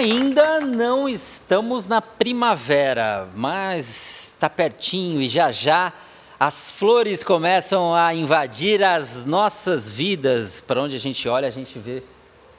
[0.00, 5.92] Ainda não estamos na primavera, mas está pertinho e já já
[6.38, 10.62] as flores começam a invadir as nossas vidas.
[10.62, 12.02] Para onde a gente olha, a gente vê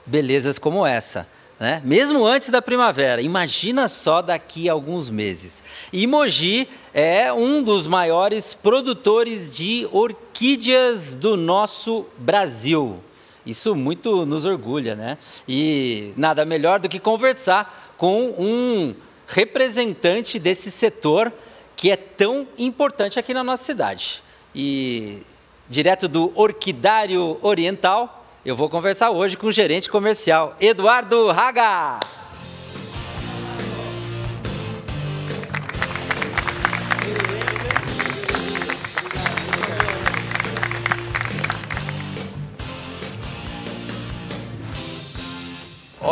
[0.06, 1.26] belezas como essa.
[1.58, 1.82] Né?
[1.84, 5.64] Mesmo antes da primavera, imagina só daqui a alguns meses.
[5.92, 13.02] E Mogi é um dos maiores produtores de orquídeas do nosso Brasil.
[13.44, 15.18] Isso muito nos orgulha, né?
[15.48, 18.94] E nada melhor do que conversar com um
[19.26, 21.32] representante desse setor
[21.74, 24.22] que é tão importante aqui na nossa cidade.
[24.54, 25.22] E
[25.68, 32.21] direto do Orquidário Oriental, eu vou conversar hoje com o gerente comercial, Eduardo Raga.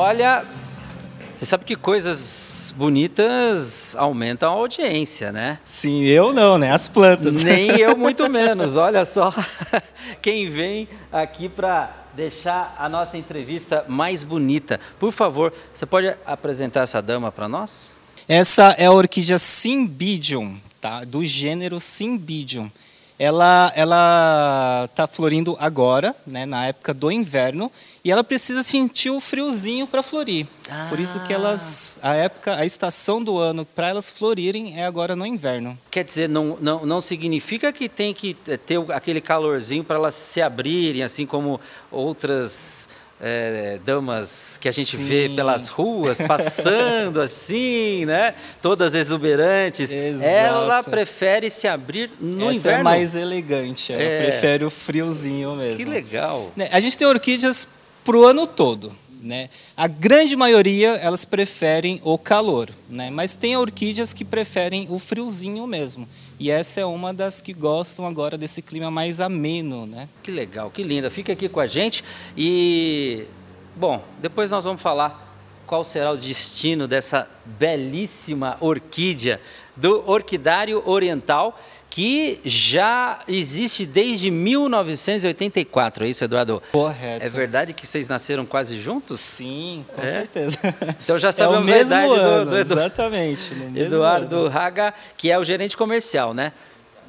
[0.02, 0.46] Olha,
[1.36, 5.58] você sabe que coisas bonitas aumentam a audiência, né?
[5.62, 6.72] Sim, eu não, né?
[6.72, 7.44] As plantas.
[7.44, 8.76] Nem eu, muito menos.
[8.76, 9.30] Olha só
[10.22, 14.80] quem vem aqui para deixar a nossa entrevista mais bonita.
[14.98, 17.94] Por favor, você pode apresentar essa dama para nós?
[18.26, 21.04] Essa é a orquídea Cymbidium, tá?
[21.04, 22.70] Do gênero Cymbidium
[23.20, 27.70] ela ela está florindo agora, né, na época do inverno,
[28.02, 30.46] e ela precisa sentir o friozinho para florir.
[30.70, 30.86] Ah.
[30.88, 35.14] Por isso que elas a época, a estação do ano para elas florirem é agora
[35.14, 35.78] no inverno.
[35.90, 40.40] Quer dizer, não, não, não significa que tem que ter aquele calorzinho para elas se
[40.40, 41.60] abrirem, assim como
[41.90, 42.88] outras
[43.20, 45.04] é, damas que a gente Sim.
[45.04, 48.34] vê pelas ruas passando assim, né?
[48.62, 49.92] Todas exuberantes.
[49.92, 50.30] Exato.
[50.30, 52.80] Ela prefere se abrir no Essa é inverno.
[52.80, 53.92] é mais elegante.
[53.92, 54.22] Ela é.
[54.22, 55.84] prefere o friozinho mesmo.
[55.84, 56.50] Que legal.
[56.56, 57.68] Né, a gente tem orquídeas
[58.02, 58.90] pro ano todo.
[59.22, 59.50] Né?
[59.76, 63.10] A grande maioria elas preferem o calor, né?
[63.10, 66.08] mas tem orquídeas que preferem o friozinho mesmo.
[66.38, 69.86] E essa é uma das que gostam agora desse clima mais ameno.
[69.86, 70.08] Né?
[70.22, 71.10] Que legal, que linda.
[71.10, 72.02] Fica aqui com a gente
[72.36, 73.26] e,
[73.76, 75.28] bom, depois nós vamos falar
[75.66, 79.40] qual será o destino dessa belíssima orquídea
[79.76, 81.56] do Orquidário Oriental
[81.90, 86.62] que já existe desde 1984, é isso, Eduardo?
[86.70, 87.26] Correto.
[87.26, 89.18] É verdade que vocês nasceram quase juntos?
[89.18, 90.06] Sim, com é?
[90.06, 90.58] certeza.
[91.02, 92.72] Então já sabemos é o mesmo a idade ano, do, do Edu...
[92.72, 93.52] Exatamente.
[93.74, 94.48] Eduardo ano.
[94.48, 96.52] Raga, que é o gerente comercial, né?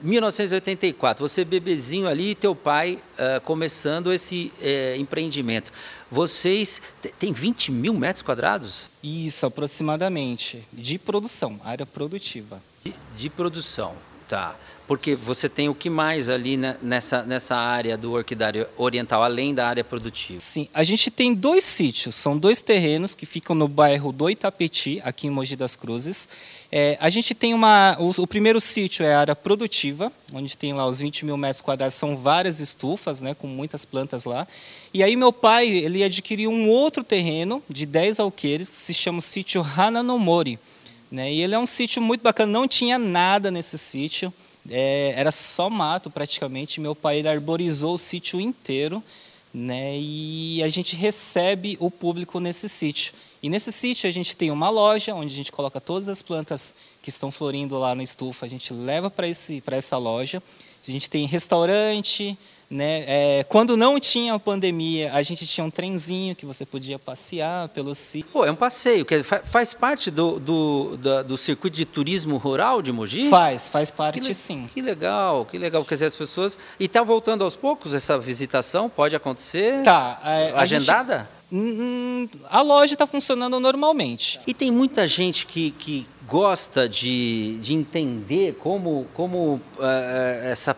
[0.02, 5.72] 1984, você bebezinho ali e teu pai uh, começando esse uh, empreendimento.
[6.10, 6.82] Vocês
[7.20, 8.90] têm 20 mil metros quadrados?
[9.04, 12.60] Isso, aproximadamente, de produção, área produtiva.
[12.84, 13.94] De, de produção,
[14.32, 14.56] tá.
[14.88, 19.68] Porque você tem o que mais ali nessa, nessa área do orquidário oriental, além da
[19.68, 20.40] área produtiva?
[20.42, 25.00] Sim, a gente tem dois sítios, são dois terrenos que ficam no bairro do Itapeti,
[25.04, 26.28] aqui em Mogi das Cruzes.
[26.70, 27.96] É, a gente tem uma.
[28.00, 31.62] O, o, primeiro sítio é a área produtiva, onde tem lá os 20 mil metros
[31.62, 34.46] quadrados, são várias estufas, né, com muitas plantas lá.
[34.94, 39.20] E aí meu pai ele adquiriu um outro terreno de 10 alqueires, que se chama
[39.20, 40.60] o sítio Hananomori.
[41.12, 44.34] Né, e ele é um sítio muito bacana, não tinha nada nesse sítio
[44.70, 46.82] é, era só mato praticamente.
[46.82, 49.02] Meu pai ele arborizou o sítio inteiro,
[49.54, 49.98] né?
[49.98, 53.14] E a gente recebe o público nesse sítio.
[53.42, 56.76] E nesse sítio a gente tem uma loja onde a gente coloca todas as plantas
[57.02, 59.28] que estão florindo lá na estufa, a gente leva para
[59.76, 60.42] essa loja.
[60.88, 62.38] A gente tem restaurante,
[62.72, 63.04] né?
[63.06, 67.68] É, quando não tinha a pandemia, a gente tinha um trenzinho que você podia passear
[67.70, 68.32] pelo sítio.
[68.32, 72.82] Pô, é um passeio, que faz parte do, do, do, do, circuito de turismo rural
[72.82, 73.30] de Mogi?
[73.30, 74.70] Faz, faz parte que sim.
[74.74, 75.84] Que legal, que legal.
[75.84, 76.58] Quer dizer, as pessoas...
[76.80, 78.90] E está voltando aos poucos essa visitação?
[78.90, 79.84] Pode acontecer?
[79.84, 80.22] Tá.
[80.24, 81.16] É, Agendada?
[81.52, 84.40] A, gente, hum, a loja está funcionando normalmente.
[84.48, 89.84] E tem muita gente que, que gosta de, de entender como, como uh,
[90.44, 90.74] essa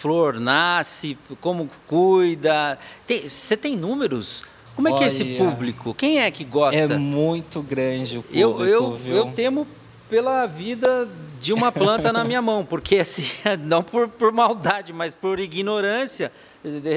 [0.00, 2.78] flor nasce, como cuida.
[3.06, 4.44] Tem, você tem números?
[4.76, 5.92] Como é Olha, que é esse público?
[5.94, 6.78] Quem é que gosta?
[6.78, 9.16] É muito grande o público, eu, eu, viu?
[9.16, 9.66] eu temo
[10.08, 11.08] pela vida
[11.40, 13.24] de uma planta na minha mão, porque assim,
[13.64, 16.32] não por, por maldade, mas por ignorância,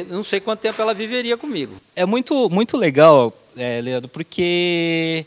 [0.09, 1.75] não sei quanto tempo ela viveria comigo.
[1.95, 5.25] É muito, muito legal, é, Leandro, porque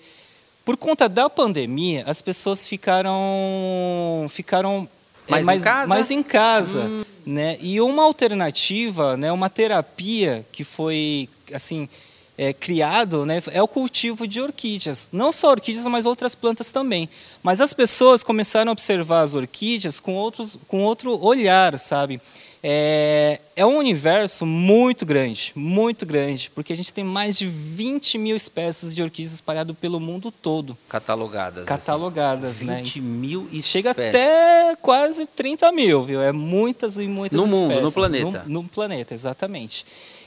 [0.64, 4.88] por conta da pandemia, as pessoas ficaram, ficaram
[5.28, 5.86] mais, é, mais, em casa?
[5.86, 7.04] Mais em casa hum.
[7.26, 7.56] né?
[7.60, 11.88] E uma alternativa, né, uma terapia que foi assim
[12.36, 15.08] é, criado né, é o cultivo de orquídeas.
[15.12, 17.08] Não só orquídeas, mas outras plantas também.
[17.42, 22.20] Mas as pessoas começaram a observar as orquídeas com, outros, com outro olhar, sabe?
[22.66, 28.16] É, é um universo muito grande, muito grande, porque a gente tem mais de 20
[28.16, 30.74] mil espécies de orquídeas espalhadas pelo mundo todo.
[30.88, 31.64] Catalogadas.
[31.64, 31.66] Assim.
[31.66, 32.64] Catalogadas, assim.
[32.64, 32.76] né?
[32.76, 33.66] 20 mil espécies.
[33.66, 36.22] Chega até quase 30 mil, viu?
[36.22, 37.68] É muitas e muitas no espécies.
[37.68, 38.44] Mundo, no planeta.
[38.46, 39.84] No, no planeta, exatamente.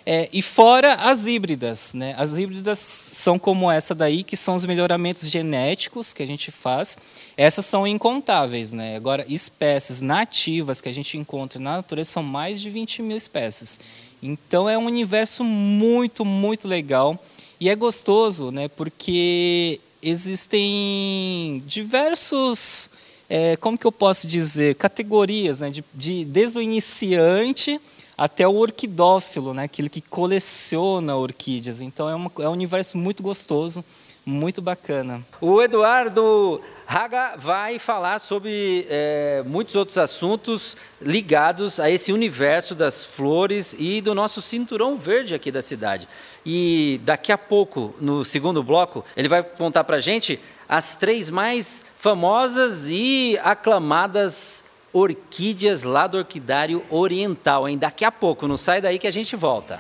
[0.10, 2.16] É, e fora as híbridas, né?
[2.18, 6.98] As híbridas são como essa daí, que são os melhoramentos genéticos que a gente faz.
[7.36, 8.96] Essas são incontáveis, né?
[8.96, 13.82] Agora, espécies nativas que a gente encontra na natureza são mais de 20 mil espécies.
[14.24, 17.22] Então é um universo muito, muito legal.
[17.60, 18.70] E é gostoso, né?
[18.70, 22.90] Porque existem diversos,
[23.30, 25.70] é, como que eu posso dizer, categorias, né?
[25.70, 27.78] De, de, desde o iniciante
[28.18, 29.64] até o orquidófilo, né?
[29.64, 31.82] aquele que coleciona orquídeas.
[31.82, 33.86] Então é, uma, é um universo muito gostoso,
[34.26, 35.24] muito bacana.
[35.40, 43.06] O Eduardo Raga vai falar sobre é, muitos outros assuntos ligados a esse universo das
[43.06, 46.08] flores e do nosso cinturão verde aqui da cidade.
[46.46, 51.86] E daqui a pouco, no segundo bloco, ele vai contar para gente as três mais
[51.98, 54.64] famosas e aclamadas
[54.94, 57.78] orquídeas lá do Orquidário Oriental, hein?
[57.78, 59.80] Daqui a pouco, não sai daí que a gente volta.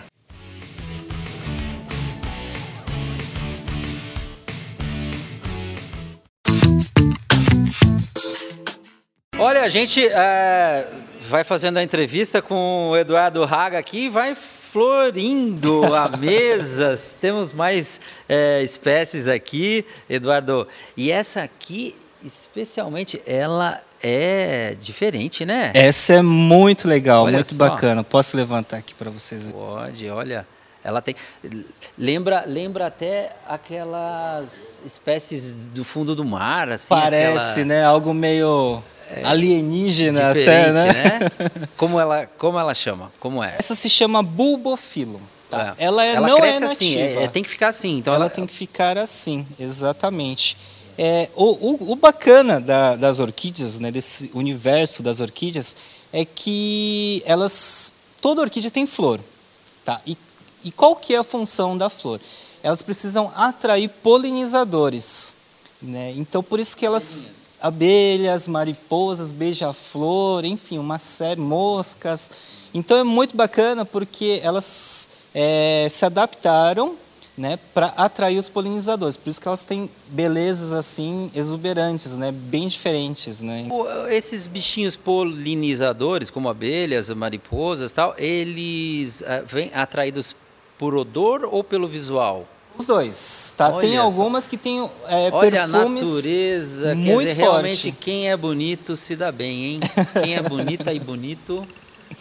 [9.39, 10.87] Olha, a gente é,
[11.29, 17.15] vai fazendo a entrevista com o Eduardo Raga aqui, vai florindo a mesas.
[17.21, 20.67] Temos mais é, espécies aqui, Eduardo.
[20.95, 25.71] E essa aqui, especialmente, ela é diferente, né?
[25.73, 27.57] Essa é muito legal, olha muito só.
[27.57, 28.03] bacana.
[28.03, 29.51] Posso levantar aqui para vocês?
[29.51, 30.45] Pode, olha.
[30.83, 31.15] Ela tem
[31.97, 36.87] lembra lembra até aquelas espécies do fundo do mar, assim.
[36.87, 37.65] Parece, aquela...
[37.65, 37.83] né?
[37.83, 38.81] Algo meio
[39.13, 40.85] é, alienígena até, né?
[40.93, 41.19] né?
[41.75, 43.11] Como ela como ela chama?
[43.19, 43.55] Como é?
[43.59, 45.19] Essa se chama bulbofilo.
[45.49, 45.75] Tá?
[45.77, 45.85] É.
[45.85, 46.71] Ela, é, ela não é nativa.
[46.71, 47.97] Assim, é, tem que ficar assim.
[47.97, 50.57] Então ela, ela tem que ficar assim, exatamente.
[50.97, 55.75] É, o, o, o, bacana da, das orquídeas, né, desse universo das orquídeas,
[56.11, 59.19] é que elas, toda orquídea tem flor,
[59.85, 60.01] tá?
[60.07, 60.17] E,
[60.63, 62.19] e qual que é a função da flor?
[62.63, 65.35] Elas precisam atrair polinizadores,
[65.79, 66.13] né?
[66.17, 67.29] Então por isso que elas
[67.61, 72.29] abelhas, mariposas, beija-flor, enfim, uma série, moscas.
[72.73, 76.95] Então é muito bacana porque elas é, se adaptaram
[77.37, 79.15] né, para atrair os polinizadores.
[79.15, 83.67] Por isso que elas têm belezas assim exuberantes, né, bem diferentes, né.
[84.09, 90.35] Esses bichinhos polinizadores, como abelhas, mariposas, tal, eles uh, vêm atraídos
[90.77, 92.47] por odor ou pelo visual?
[92.77, 93.69] Os dois, tá?
[93.69, 94.49] Olha tem algumas só.
[94.51, 97.41] que têm é, Olha perfumes a natureza, muito dizer, forte.
[97.41, 99.79] realmente quem é bonito se dá bem, hein?
[100.21, 101.67] Quem é bonita e bonito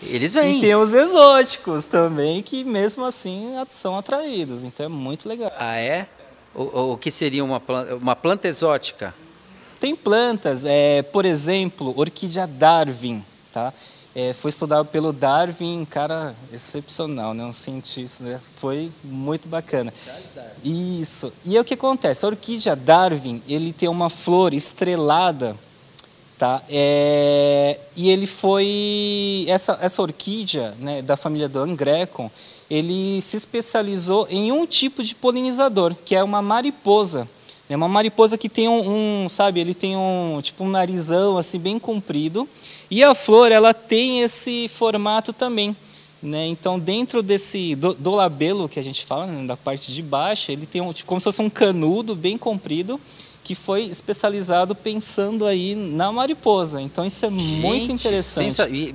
[0.02, 0.58] eles vêm.
[0.58, 4.64] E tem os exóticos também, que mesmo assim são atraídos.
[4.64, 5.52] Então é muito legal.
[5.58, 6.06] Ah, é?
[6.54, 9.14] O, o que seria uma planta, uma planta exótica?
[9.78, 13.22] Tem plantas, é, por exemplo, orquídea Darwin,
[13.52, 13.72] tá?
[14.14, 17.44] É, foi estudado pelo Darwin, cara excepcional, né?
[17.44, 18.40] um cientista, né?
[18.54, 19.92] foi muito bacana.
[20.64, 21.30] Isso.
[21.44, 22.24] E é o que acontece?
[22.24, 25.54] A orquídea Darwin, ele tem uma flor estrelada
[26.38, 26.62] Tá?
[26.68, 32.30] É, e ele foi essa, essa orquídea né, da família do Angrecon,
[32.68, 37.26] ele se especializou em um tipo de polinizador, que é uma mariposa.
[37.70, 41.58] É uma mariposa que tem um, um, sabe, ele tem um tipo um narizão assim
[41.58, 42.46] bem comprido,
[42.90, 45.74] e a flor ela tem esse formato também.
[46.22, 46.46] Né?
[46.46, 50.50] Então, dentro desse do, do labelo que a gente fala, né, da parte de baixo,
[50.50, 53.00] ele tem um, como se fosse um canudo bem comprido,
[53.46, 56.82] que foi especializado pensando aí na mariposa.
[56.82, 58.56] Então isso é gente, muito interessante.
[58.56, 58.68] Sensa...
[58.68, 58.92] E,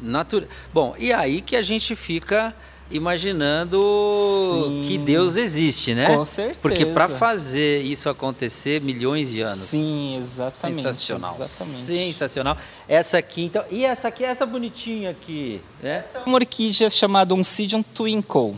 [0.00, 0.48] natura...
[0.72, 2.52] Bom, e aí que a gente fica
[2.90, 3.78] imaginando
[4.10, 6.08] Sim, que Deus existe, né?
[6.08, 6.58] Com certeza.
[6.60, 9.60] Porque para fazer isso acontecer, milhões de anos.
[9.60, 10.82] Sim, exatamente.
[10.82, 11.36] Sensacional.
[11.38, 11.86] Exatamente.
[11.86, 12.58] Sensacional.
[12.88, 13.64] Essa aqui, então.
[13.70, 15.98] E essa aqui, essa bonitinha aqui, né?
[15.98, 18.56] Essa é uma orquídea chamada Oncidium Twinkle.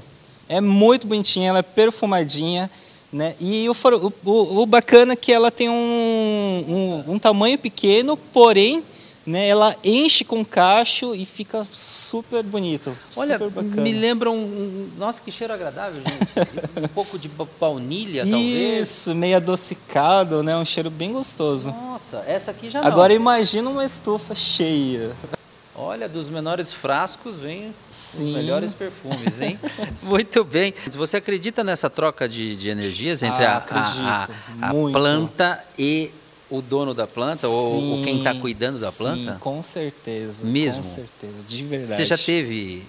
[0.48, 2.70] É muito bonitinha, ela é perfumadinha.
[3.16, 3.34] Né?
[3.40, 3.72] E o,
[4.26, 8.84] o, o, bacana é que ela tem um, um, um tamanho pequeno, porém
[9.24, 12.94] né, ela enche com cacho e fica super bonito.
[13.16, 16.84] Olha, super me lembra um, Nossa, que cheiro agradável, gente.
[16.84, 18.82] um pouco de baunilha, talvez.
[18.82, 20.54] Isso, meio adocicado, né?
[20.54, 21.70] Um cheiro bem gostoso.
[21.70, 22.86] Nossa, essa aqui já não.
[22.86, 25.10] Agora imagina uma estufa cheia.
[25.78, 28.28] Olha, dos menores frascos vem Sim.
[28.30, 29.58] os melhores perfumes, hein?
[30.02, 30.72] Muito bem.
[30.92, 34.22] Você acredita nessa troca de, de energias entre Ah, a- a,
[34.62, 36.10] a, a planta e
[36.48, 39.36] o dono da planta, ou, ou quem está Sim, cuidando da Sim, planta?
[39.40, 40.46] com certeza.
[40.46, 40.76] Mesmo?
[40.76, 41.94] Com certeza, de verdade.
[41.96, 42.82] Você já teve.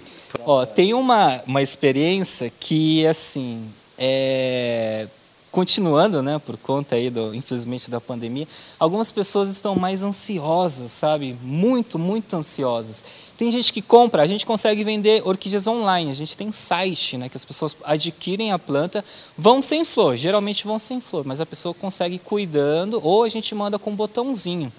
[0.46, 5.08] Ó, tem uma, uma experiência que, assim, é...
[5.51, 8.48] continuando, né, por conta aí, do, infelizmente, da pandemia,
[8.80, 11.36] algumas pessoas estão mais ansiosas, sabe?
[11.42, 13.04] Muito, muito ansiosas.
[13.38, 17.30] Tem gente que compra, a gente consegue vender orquídeas online, a gente tem site, né,
[17.30, 19.04] que as pessoas adquirem a planta,
[19.38, 23.56] vão sem flor, geralmente vão sem flor, mas a pessoa consegue cuidando, ou a gente
[23.56, 24.72] manda com um botãozinho,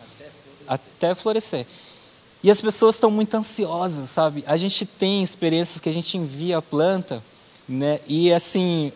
[0.66, 1.66] até florescer.
[2.42, 4.44] E as pessoas estão muito ansiosas, sabe?
[4.46, 7.22] A gente tem experiências que a gente envia a planta,
[7.68, 7.98] né?
[8.06, 8.92] E assim,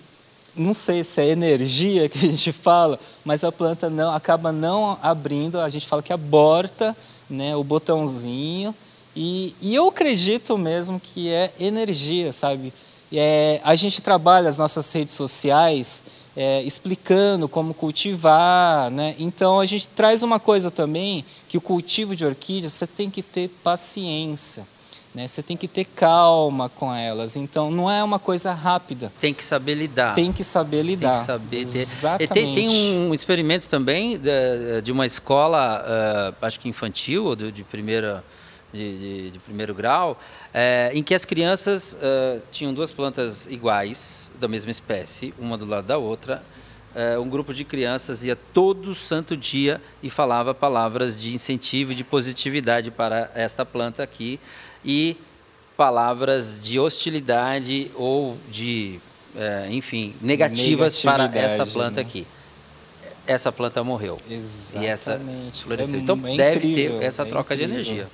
[0.57, 4.99] não sei se é energia que a gente fala, mas a planta não acaba não
[5.03, 6.97] abrindo, a gente fala que aborta,
[7.29, 8.75] né, o botãozinho.
[9.15, 12.73] E, e eu acredito mesmo que é energia, sabe?
[13.13, 16.03] É, a gente trabalha as nossas redes sociais
[16.35, 19.15] é, explicando como cultivar, né?
[19.19, 23.23] Então a gente traz uma coisa também que o cultivo de orquídeas você tem que
[23.23, 24.67] ter paciência,
[25.15, 25.29] né?
[25.29, 27.37] Você tem que ter calma com elas.
[27.37, 29.13] Então não é uma coisa rápida.
[29.21, 30.15] Tem que saber lidar.
[30.15, 31.11] Tem que saber lidar.
[31.11, 31.59] Tem que saber.
[31.61, 32.33] Exatamente.
[32.33, 37.53] Tem, tem um experimento também de, de uma escola, eh, acho que infantil, ou de,
[37.53, 38.25] de primeira,
[38.73, 40.19] de, de- primeiro grau,
[40.55, 45.67] eh, em que as crianças eh, tinham duas plantas iguais, da mesma espécie, uma do
[45.67, 46.43] lado da outra.
[46.95, 51.95] Eh, um grupo de crianças ia todo santo dia e falava palavras de incentivo e
[51.95, 54.39] de positividade para esta planta aqui
[54.85, 55.17] e
[55.77, 58.99] palavras de hostilidade ou de,
[59.37, 62.03] eh, enfim, negativas para esta planta né?
[62.03, 62.27] aqui.
[63.27, 64.19] Essa planta morreu.
[64.29, 65.63] E essa Exatamente.
[65.63, 65.99] floresceu.
[65.99, 67.83] É então é deve incrível, ter essa é troca de incrível.
[67.85, 68.09] energia.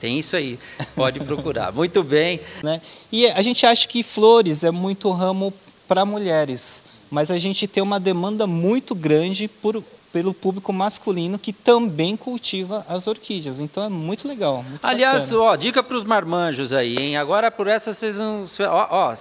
[0.00, 0.58] Tem isso aí.
[0.94, 1.72] Pode procurar.
[1.74, 2.40] Muito bem.
[2.62, 2.80] né?
[3.10, 5.52] E a gente acha que flores é muito ramo
[5.88, 9.82] para mulheres, mas a gente tem uma demanda muito grande por,
[10.14, 13.58] pelo público masculino que também cultiva as orquídeas.
[13.58, 14.62] Então é muito legal.
[14.62, 17.16] muito Aliás, ó, dica para os marmanjos aí, hein?
[17.16, 18.44] Agora por essa vocês não.
[18.60, 19.14] Ó, ó,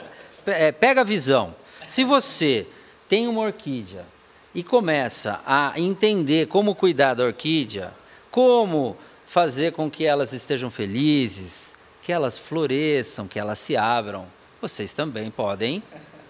[0.46, 1.56] é, pega a visão.
[1.88, 2.68] Se você
[3.10, 4.06] tem uma orquídea
[4.54, 7.92] e começa a entender como cuidar da orquídea,
[8.30, 8.96] como
[9.26, 11.74] fazer com que elas estejam felizes,
[12.04, 14.28] que elas floresçam, que elas se abram,
[14.62, 15.82] vocês também podem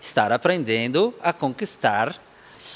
[0.02, 2.18] estar aprendendo a conquistar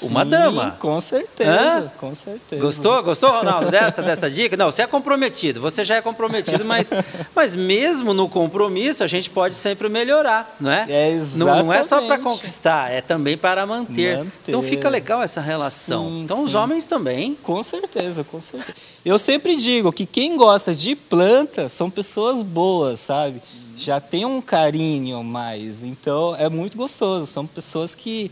[0.02, 0.76] uma Sim, dama.
[0.78, 1.92] Com certeza, Hã?
[1.98, 2.60] com certeza.
[2.60, 3.02] Gostou?
[3.02, 4.56] Gostou, Ronaldo, dessa, dessa dica?
[4.56, 6.90] Não, você é comprometido, você já é comprometido, mas,
[7.34, 10.86] mas mesmo no compromisso a gente pode sempre melhorar, não é?
[10.88, 14.18] É, não, não é só para conquistar, é também para manter.
[14.18, 14.32] Manter.
[14.48, 16.08] Então fica legal essa relação.
[16.08, 16.56] Sim, então os sim.
[16.56, 17.36] homens também.
[17.42, 18.76] Com certeza, com certeza.
[19.04, 23.40] Eu sempre digo que quem gosta de planta são pessoas boas, sabe?
[23.76, 27.26] Já tem um carinho mais, então é muito gostoso.
[27.26, 28.28] São pessoas que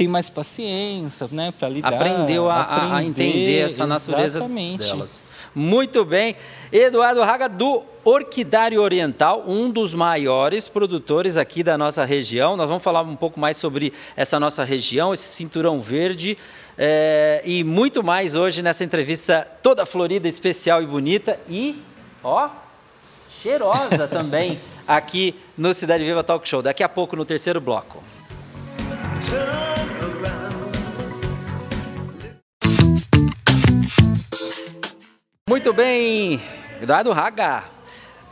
[0.00, 1.92] têm mais paciência, né, para lidar.
[1.92, 4.86] Aprendeu a, a- a aprender, entender essa natureza exatamente.
[4.88, 5.22] delas.
[5.54, 6.36] Muito bem.
[6.72, 12.56] Eduardo Raga, do Orquidário Oriental, um dos maiores produtores aqui da nossa região.
[12.56, 16.38] Nós vamos falar um pouco mais sobre essa nossa região, esse cinturão verde.
[16.78, 21.38] eh, e muito mais hoje nessa entrevista toda florida, especial e bonita.
[21.46, 21.76] E,
[22.24, 22.48] ó,
[23.42, 26.62] cheirosa também aqui no Cidade Viva Talk Show.
[26.62, 28.02] Daqui a pouco no terceiro bloco.
[35.60, 36.40] Muito bem,
[36.80, 37.64] Eduardo Raga.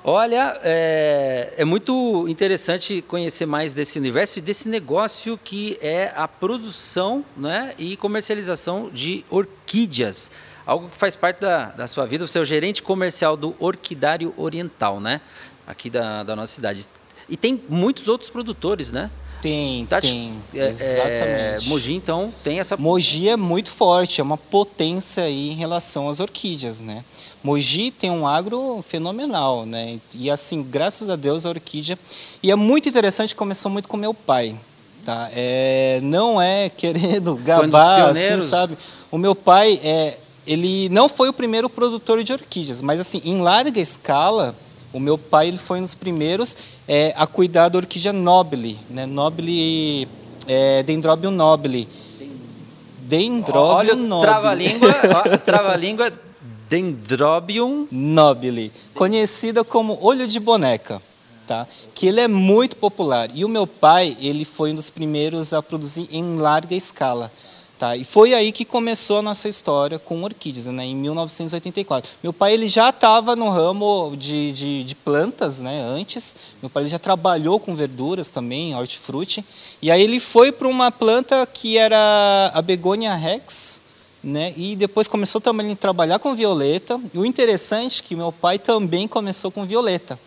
[0.03, 6.27] Olha, é, é muito interessante conhecer mais desse universo e desse negócio que é a
[6.27, 10.31] produção né, e comercialização de orquídeas.
[10.65, 12.27] Algo que faz parte da, da sua vida.
[12.27, 15.21] Você é o gerente comercial do Orquidário Oriental, né?
[15.67, 16.87] Aqui da, da nossa cidade.
[17.29, 19.11] E tem muitos outros produtores, né?
[19.41, 21.69] Tem, tem, é, é, exatamente.
[21.69, 26.19] Mogi, então, tem essa Mogi é muito forte, é uma potência aí em relação às
[26.19, 27.05] orquídeas, né?
[27.43, 29.99] Mogi tem um agro fenomenal, né?
[30.15, 31.99] E assim, graças a Deus a orquídea
[32.43, 34.57] e é muito interessante, começou muito com meu pai,
[35.05, 35.29] tá?
[35.33, 38.77] É, não é querendo gabar, assim, sabe?
[39.11, 43.41] O meu pai é, ele não foi o primeiro produtor de orquídeas, mas assim, em
[43.41, 44.55] larga escala,
[44.93, 49.07] o meu pai ele foi um dos primeiros é, a cuidar da orquídea nobile, né?
[49.07, 50.09] Nobile,
[50.47, 51.89] é, Dendrobium nobile.
[53.01, 54.21] Dendrobium Olha nobile.
[54.21, 54.93] trava-língua,
[55.45, 56.13] trava-língua
[56.69, 57.87] Dendrobium.
[57.91, 61.01] nobile, conhecida como olho de boneca,
[61.47, 61.67] tá?
[61.95, 63.31] Que ele é muito popular.
[63.35, 67.33] E o meu pai, ele foi um dos primeiros a produzir em larga escala.
[67.79, 67.97] Tá?
[67.97, 70.85] E foi aí que começou a nossa história com orquídeas, né?
[70.85, 72.11] em 1984.
[72.21, 75.81] Meu pai ele já estava no ramo de, de, de, plantas né?
[75.81, 79.45] antes, meu pai ele já trabalhou com verduras também, hortifruti,
[79.81, 83.81] e aí ele foi para uma planta que era a Begonia rex,
[84.25, 84.53] né?
[84.57, 87.01] e depois começou também a trabalhar com violeta.
[87.15, 90.19] E o interessante é que meu pai também começou com violeta,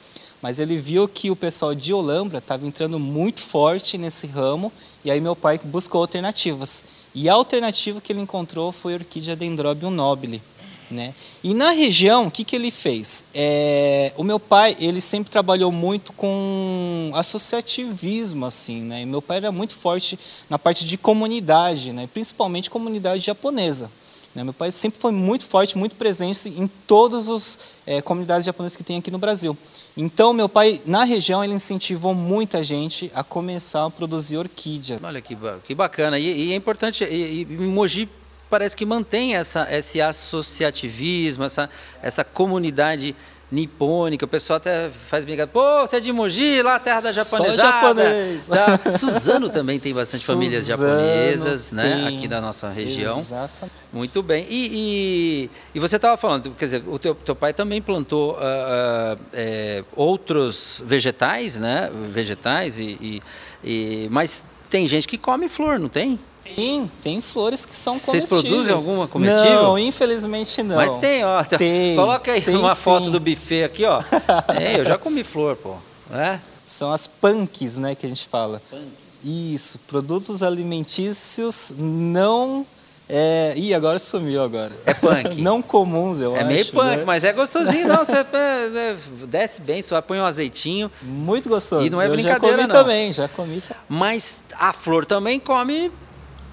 [0.41, 4.71] mas ele viu que o pessoal de Olambra estava entrando muito forte nesse ramo,
[5.03, 7.00] e aí meu pai buscou alternativas.
[7.13, 10.41] E a alternativa que ele encontrou foi a orquídea Dendrobium nobile.
[10.89, 11.13] Né?
[11.41, 13.23] E na região, o que, que ele fez?
[13.33, 19.01] É, o meu pai, ele sempre trabalhou muito com associativismo, assim, né?
[19.01, 22.09] E meu pai era muito forte na parte de comunidade, né?
[22.11, 23.89] Principalmente comunidade japonesa.
[24.33, 24.43] Né?
[24.43, 28.83] Meu pai sempre foi muito forte, muito presente em todas as é, comunidades japonesas que
[28.83, 29.57] tem aqui no Brasil.
[29.95, 34.99] Então, meu pai, na região, ele incentivou muita gente a começar a produzir orquídea.
[35.03, 36.17] Olha que, que bacana.
[36.17, 38.07] E, e é importante, e, e Mogi
[38.49, 41.69] parece que mantém essa, esse associativismo, essa,
[42.01, 43.15] essa comunidade
[43.51, 47.57] nipônica, o pessoal até faz brincadeira, pô, você é de Mogi, lá terra da japonesada.
[47.57, 48.49] Só japonês.
[48.49, 48.97] Da...
[48.97, 53.19] Suzano também tem bastante famílias japonesas, né, aqui da nossa região.
[53.19, 53.81] Exatamente.
[53.91, 54.47] Muito bem.
[54.49, 58.37] E, e, e você estava falando, quer dizer, o teu, teu pai também plantou uh,
[58.37, 63.21] uh, é, outros vegetais, né, vegetais, e,
[63.61, 66.17] e, mas tem gente que come flor, não tem?
[66.55, 68.29] Tem, tem flores que são comestíveis.
[68.29, 69.63] Vocês produzem alguma comestível?
[69.63, 70.75] Não, infelizmente não.
[70.75, 71.43] Mas tem, ó.
[71.57, 72.81] Tem, Coloca aí tem uma sim.
[72.81, 74.01] foto do buffet aqui, ó.
[74.55, 75.75] é, eu já comi flor, pô.
[76.11, 76.39] É?
[76.65, 78.61] São as punks, né, que a gente fala.
[78.69, 79.23] Punks.
[79.23, 82.65] Isso, produtos alimentícios não...
[83.13, 83.53] É...
[83.57, 84.71] Ih, agora sumiu agora.
[84.85, 85.35] É punk.
[85.43, 86.45] não comuns, eu é acho.
[86.45, 87.03] É meio punk, né?
[87.05, 88.05] mas é gostosinho, não.
[88.05, 88.95] Você é,
[89.27, 90.89] desce bem, só põe um azeitinho.
[91.01, 91.85] Muito gostoso.
[91.85, 92.83] E não é eu brincadeira, já comi não.
[92.83, 93.61] também, já comi.
[93.89, 95.91] Mas a flor também come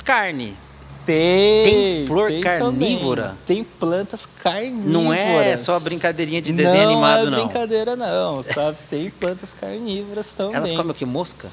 [0.09, 0.57] carne.
[1.05, 1.65] Tem.
[1.65, 3.23] Tem flor tem carnívora?
[3.23, 3.37] Também.
[3.47, 4.87] Tem plantas carnívoras.
[4.87, 7.39] Não é só brincadeirinha de desenho não animado, é não.
[7.39, 8.79] brincadeira, não, sabe?
[8.89, 10.57] Tem plantas carnívoras também.
[10.57, 11.05] Elas comem o que?
[11.05, 11.49] Mosca?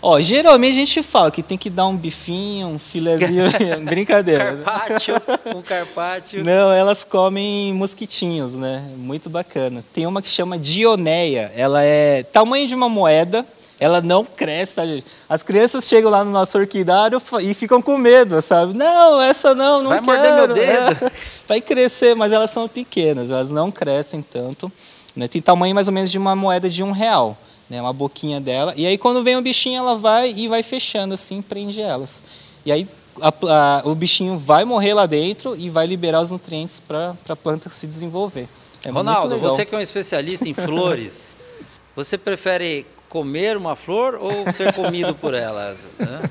[0.00, 3.44] Ó, geralmente a gente fala que tem que dar um bifinho, um filezinho,
[3.84, 4.56] brincadeira.
[4.56, 5.14] Carpaccio,
[5.54, 6.44] um carpaccio.
[6.44, 8.88] Não, elas comem mosquitinhos, né?
[8.96, 9.84] Muito bacana.
[9.92, 11.52] Tem uma que chama Dioneia.
[11.54, 13.44] Ela é tamanho de uma moeda,
[13.80, 15.04] ela não cresce, tá, gente?
[15.28, 18.76] As crianças chegam lá no nosso orquidário e ficam com medo, sabe?
[18.76, 20.18] Não, essa não, não Vai quero.
[20.18, 21.06] morder meu dedo.
[21.06, 21.12] É,
[21.46, 24.70] vai crescer, mas elas são pequenas, elas não crescem tanto.
[25.14, 25.28] Né?
[25.28, 27.36] Tem tamanho mais ou menos de uma moeda de um real,
[27.70, 27.80] né?
[27.80, 28.74] Uma boquinha dela.
[28.76, 32.22] E aí quando vem o bichinho, ela vai e vai fechando assim, prende elas.
[32.66, 32.88] E aí
[33.20, 37.36] a, a, o bichinho vai morrer lá dentro e vai liberar os nutrientes para a
[37.36, 38.48] planta se desenvolver.
[38.84, 41.34] É Ronaldo, você que é um especialista em flores,
[41.96, 45.86] você prefere comer uma flor ou ser comido por elas?
[45.98, 46.22] Né?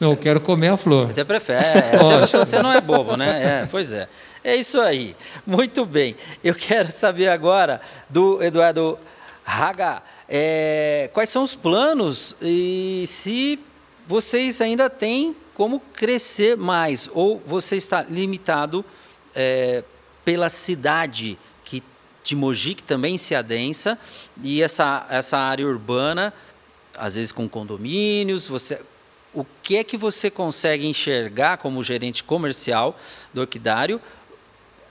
[0.00, 1.06] Não, eu quero comer a flor.
[1.08, 1.64] Você prefere.
[1.64, 3.62] É, você, você não é bobo, né?
[3.62, 4.08] É, pois é.
[4.42, 5.14] É isso aí.
[5.46, 6.16] Muito bem.
[6.42, 8.98] Eu quero saber agora do Eduardo
[9.44, 13.58] Raga, é, quais são os planos e se
[14.06, 18.84] vocês ainda têm como crescer mais ou você está limitado
[19.34, 19.84] é,
[20.24, 21.38] pela cidade
[22.22, 23.98] de Mogi, que também se adensa,
[24.42, 26.32] e essa, essa área urbana,
[26.96, 28.80] às vezes com condomínios, você,
[29.34, 32.98] o que é que você consegue enxergar como gerente comercial
[33.32, 34.00] do orquidário,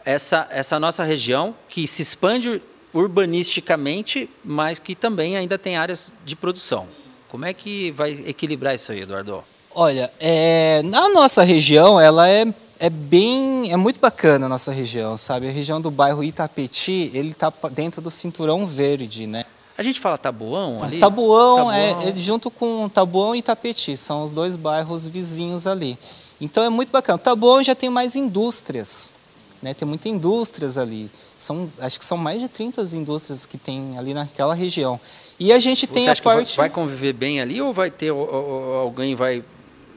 [0.03, 2.61] essa, essa nossa região que se expande
[2.93, 6.87] urbanisticamente, mas que também ainda tem áreas de produção.
[7.29, 9.43] Como é que vai equilibrar isso aí, Eduardo?
[9.73, 12.45] Olha, é, na nossa região, ela é,
[12.81, 15.47] é bem, é muito bacana a nossa região, sabe?
[15.47, 19.45] A região do bairro Itapeti, ele está dentro do cinturão verde, né?
[19.77, 20.99] A gente fala Tabuão ali?
[20.99, 21.71] Tabuão, Tabuão.
[21.71, 25.97] É, é junto com Tabuão e Itapeti, são os dois bairros vizinhos ali.
[26.41, 27.19] Então é muito bacana.
[27.19, 29.13] Tabuão já tem mais indústrias,
[29.61, 29.75] né?
[29.75, 31.09] Tem muitas indústrias ali.
[31.37, 34.99] São, acho que são mais de 30 indústrias que tem ali naquela região.
[35.39, 37.71] E a gente tem Você a acha que vai- parte vai conviver bem ali ou
[37.71, 39.43] vai ter alguém vai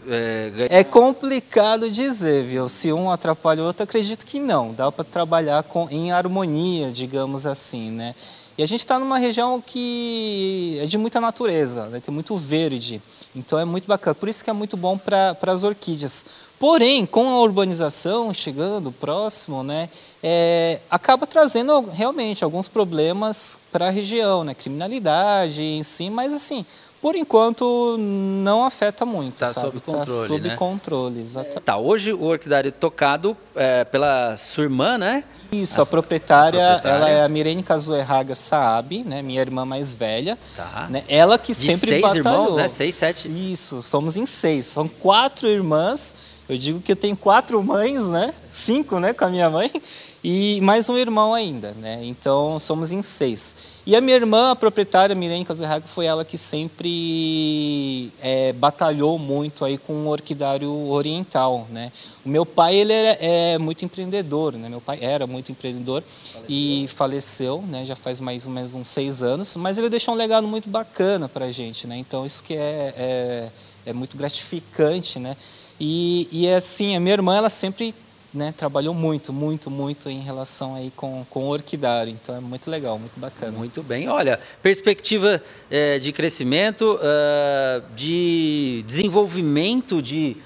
[0.09, 0.81] é?
[0.81, 2.69] É complicado dizer, viu?
[2.69, 4.73] Se um atrapalha o outro, acredito que não.
[4.73, 8.15] Dá para trabalhar com, em harmonia, digamos assim, né?
[8.57, 11.99] E a gente está numa região que é de muita natureza, né?
[11.99, 13.03] tem muito verde,
[13.35, 14.15] então é muito bacana.
[14.15, 16.25] Por isso que é muito bom para as orquídeas.
[16.57, 19.89] Porém, com a urbanização chegando próximo, né,
[20.23, 24.55] é, acaba trazendo realmente alguns problemas para a região, né?
[24.55, 26.65] criminalidade em si, mas assim,
[27.05, 29.41] por enquanto não afeta muito.
[29.41, 29.67] Tá sabe?
[29.67, 30.57] sob controle, Tá sob né?
[30.57, 31.61] controle, exatamente.
[31.61, 35.23] Tá, hoje o orquidário tocado é, pela sua irmã, né?
[35.53, 37.05] Isso, a proprietária, a proprietária.
[37.05, 40.39] ela é a Mirene Kazuerraga Saab, né, minha irmã mais velha.
[40.57, 40.87] Tá.
[40.89, 42.25] Né, ela que De sempre seis batalhou.
[42.45, 42.69] irmãos, né?
[42.69, 43.53] Seis, sete?
[43.53, 44.65] Isso, somos em seis.
[44.65, 46.15] São quatro irmãs
[46.49, 48.33] Eu digo que eu tenho quatro mães, né?
[48.49, 49.71] Cinco, né, com a minha mãe
[50.27, 52.01] e mais um irmão ainda, né?
[52.03, 53.55] Então somos em seis.
[53.85, 59.67] E a minha irmã, a proprietária Miren Kazuhaga, foi ela que sempre é, batalhou muito
[59.67, 61.93] aí com o orquidário oriental, né?
[62.25, 64.67] O meu pai ele é, é muito empreendedor, né?
[64.71, 66.47] Meu pai era muito empreendedor faleceu.
[66.49, 67.85] e faleceu, né?
[67.85, 71.29] Já faz mais ou menos uns seis anos, mas ele deixou um legado muito bacana
[71.29, 71.99] para a gente, né?
[71.99, 73.49] Então isso que é, é,
[73.85, 75.37] é muito gratificante, né?
[75.79, 77.95] E, e assim, a minha irmã ela sempre
[78.35, 82.13] né, trabalhou muito, muito, muito em relação aí com, com o orquidário.
[82.13, 83.53] Então é muito legal, muito bacana.
[83.53, 84.09] Muito bem.
[84.09, 90.37] Olha, perspectiva é, de crescimento, uh, de desenvolvimento de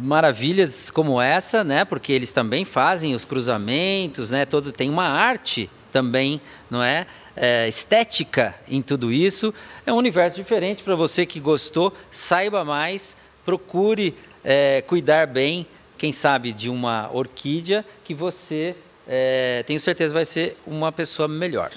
[0.00, 1.84] maravilhas como essa, né?
[1.84, 4.44] Porque eles também fazem os cruzamentos, né?
[4.44, 6.40] Todo tem uma arte também,
[6.70, 7.06] não é?
[7.36, 9.52] é estética em tudo isso.
[9.84, 11.92] É um universo diferente para você que gostou.
[12.10, 14.14] Saiba mais, procure
[14.44, 15.66] é, cuidar bem
[16.02, 18.74] quem sabe, de uma orquídea que você,
[19.06, 21.70] é, tenho certeza, vai ser uma pessoa melhor.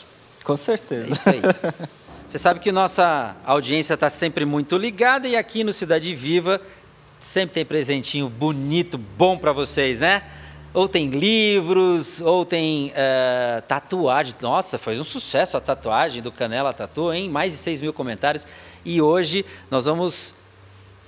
[0.44, 1.06] Com certeza.
[1.06, 1.42] É isso aí.
[2.28, 6.60] Você sabe que nossa audiência está sempre muito ligada e aqui no Cidade Viva
[7.22, 10.24] sempre tem presentinho bonito, bom para vocês, né?
[10.74, 14.34] Ou tem livros, ou tem uh, tatuagem.
[14.42, 17.30] Nossa, foi um sucesso a tatuagem do Canela Tatu, hein?
[17.30, 18.48] Mais de 6 mil comentários.
[18.84, 20.34] E hoje nós vamos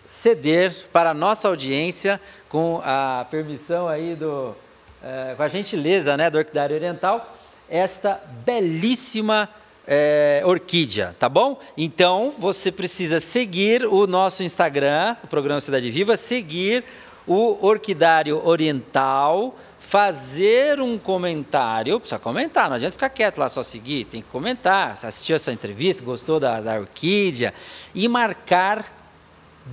[0.08, 4.56] ceder para a nossa audiência com a permissão aí do,
[5.04, 7.38] é, com a gentileza né, do Orquidário Oriental,
[7.70, 9.50] esta belíssima
[9.86, 11.60] é, orquídea, tá bom?
[11.78, 16.86] Então você precisa seguir o nosso Instagram, o programa Cidade Viva, seguir
[17.28, 24.06] o Orquidário Oriental, fazer um comentário, precisa comentar, não adianta ficar quieto lá só seguir,
[24.06, 27.54] tem que comentar, assistiu essa entrevista, gostou da, da orquídea,
[27.94, 28.97] e marcar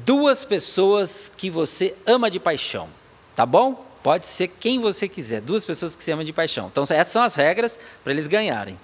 [0.05, 2.89] duas pessoas que você ama de paixão,
[3.35, 3.85] tá bom?
[4.03, 6.67] Pode ser quem você quiser, duas pessoas que você ama de paixão.
[6.71, 8.79] Então, essas são as regras para eles ganharem.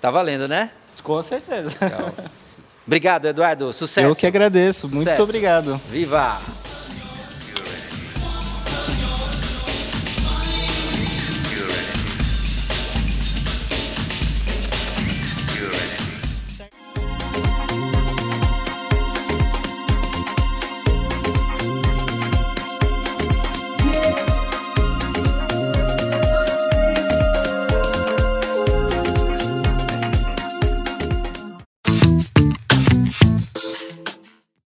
[0.00, 0.70] Tá valendo, né?
[1.02, 1.78] Com certeza.
[2.86, 3.72] Obrigado, Eduardo.
[3.72, 4.06] Sucesso.
[4.06, 4.88] Eu que agradeço.
[4.88, 5.22] Muito Sucesso.
[5.22, 5.80] obrigado.
[5.88, 6.40] Viva!